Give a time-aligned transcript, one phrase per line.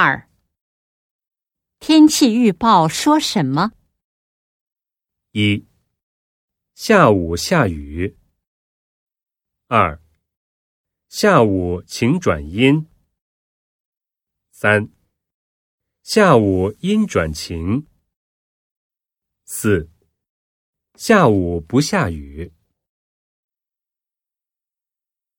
[0.00, 0.30] 二。
[1.80, 3.72] 天气预报说什么？
[5.32, 5.66] 一。
[6.76, 8.16] 下午下雨。
[9.66, 10.00] 二。
[11.08, 12.86] 下午晴转阴。
[14.52, 14.88] 三。
[16.04, 17.88] 下午阴转晴。
[19.46, 19.90] 四。
[20.94, 22.52] 下午不下雨。